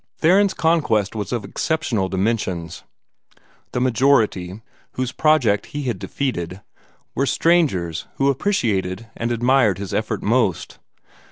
[0.17, 2.83] Theron's conquest was of exceptional dimensions.
[3.71, 6.61] The majority, whose project he had defeated,
[7.13, 10.79] were strangers who appreciated and admired his effort most.